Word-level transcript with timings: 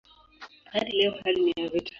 Hadi 0.71 0.91
leo 0.97 1.11
hali 1.23 1.41
ni 1.45 1.51
ya 1.63 1.69
vita. 1.69 1.89